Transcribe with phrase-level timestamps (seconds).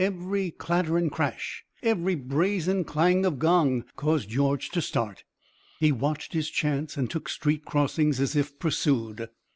[0.03, 5.23] Every clatter and crash, every brazen clang of gong, caused George to start;
[5.79, 9.29] he watched his chance and took street crossings as if pursued.